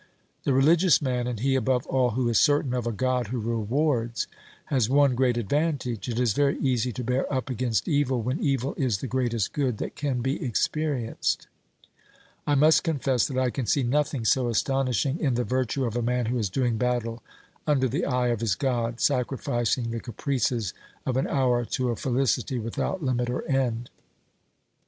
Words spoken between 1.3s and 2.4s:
he above all who is